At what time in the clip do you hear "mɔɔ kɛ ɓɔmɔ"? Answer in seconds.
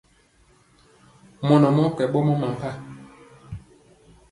1.75-2.33